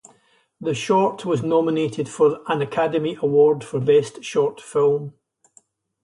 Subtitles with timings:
[0.59, 5.13] The short was nominated for an Academy Award for Best Short Film.